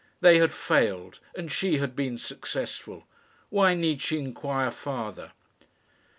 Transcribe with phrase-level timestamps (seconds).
[0.19, 3.05] They had failed, and she had been successful.
[3.49, 5.31] Why need she inquire farther?